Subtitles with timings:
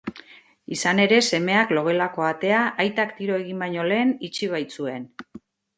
[0.75, 5.09] Izan ere, semeak logelako atea aitak tiro egin baino lehen itxi baitzuen.